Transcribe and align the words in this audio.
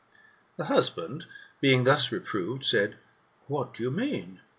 "The 0.57 0.63
husband 0.65 1.27
being 1.59 1.83
thus 1.83 2.11
reproved, 2.11 2.65
said, 2.65 2.97
''What 3.47 3.71
do 3.75 3.83
you 3.83 3.91
mean 3.91 4.39